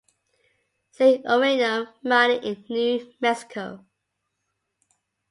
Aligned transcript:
See 0.89 1.21
Uranium 1.29 1.87
mining 2.03 2.41
in 2.41 2.65
New 2.69 3.13
Mexico. 3.19 3.85